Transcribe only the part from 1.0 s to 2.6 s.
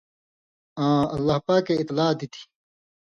اللہ پاکے اطلاع دِتیۡ۔